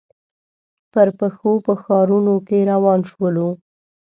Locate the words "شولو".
3.09-3.49